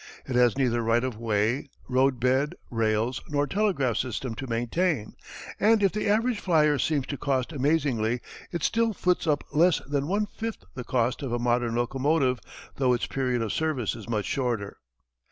It 0.25 0.35
has 0.35 0.57
neither 0.57 0.81
right 0.81 1.03
of 1.03 1.19
way, 1.19 1.69
road 1.87 2.19
bed, 2.19 2.55
rails, 2.71 3.21
nor 3.29 3.45
telegraph 3.45 3.97
system 3.97 4.33
to 4.33 4.47
maintain, 4.47 5.13
and 5.59 5.83
if 5.83 5.91
the 5.91 6.09
average 6.09 6.39
flyer 6.39 6.79
seems 6.79 7.05
to 7.05 7.19
cost 7.19 7.51
amazingly 7.51 8.19
it 8.51 8.63
still 8.63 8.93
foots 8.93 9.27
up 9.27 9.43
less 9.53 9.79
than 9.87 10.07
one 10.07 10.25
fifth 10.25 10.63
the 10.73 10.83
cost 10.83 11.21
of 11.21 11.31
a 11.31 11.37
modern 11.37 11.75
locomotive 11.75 12.39
though 12.77 12.93
its 12.93 13.05
period 13.05 13.43
of 13.43 13.53
service 13.53 13.95
is 13.95 14.09
much 14.09 14.25
shorter. 14.25 14.77